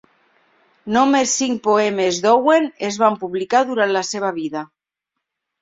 [0.95, 4.69] Només cinc poemes d'Owen es van publicar durant la seva vida.